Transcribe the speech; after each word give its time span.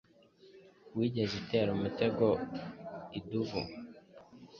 Wigeze 0.95 1.33
utera 1.41 1.69
umutego 1.77 2.27
idubu? 3.19 3.61